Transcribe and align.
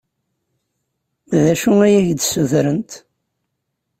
D 1.41 1.43
acu 1.53 1.71
i 1.87 1.91
ak-d-ssutrent? 1.99 2.91